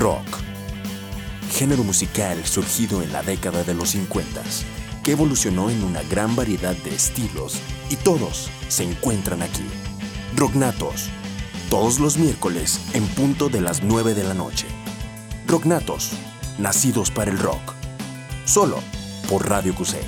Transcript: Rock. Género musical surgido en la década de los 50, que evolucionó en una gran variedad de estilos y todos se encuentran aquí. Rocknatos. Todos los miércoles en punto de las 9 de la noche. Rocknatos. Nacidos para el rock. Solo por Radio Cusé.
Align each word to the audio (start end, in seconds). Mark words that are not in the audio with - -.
Rock. 0.00 0.24
Género 1.52 1.84
musical 1.84 2.46
surgido 2.46 3.02
en 3.02 3.12
la 3.12 3.22
década 3.22 3.64
de 3.64 3.74
los 3.74 3.90
50, 3.90 4.40
que 5.04 5.12
evolucionó 5.12 5.68
en 5.68 5.84
una 5.84 6.02
gran 6.04 6.34
variedad 6.34 6.74
de 6.74 6.94
estilos 6.94 7.58
y 7.90 7.96
todos 7.96 8.48
se 8.68 8.84
encuentran 8.84 9.42
aquí. 9.42 9.66
Rocknatos. 10.34 11.10
Todos 11.68 12.00
los 12.00 12.16
miércoles 12.16 12.80
en 12.94 13.06
punto 13.08 13.50
de 13.50 13.60
las 13.60 13.82
9 13.82 14.14
de 14.14 14.24
la 14.24 14.32
noche. 14.32 14.66
Rocknatos. 15.46 16.12
Nacidos 16.58 17.10
para 17.10 17.30
el 17.30 17.38
rock. 17.38 17.74
Solo 18.46 18.78
por 19.28 19.50
Radio 19.50 19.74
Cusé. 19.74 20.00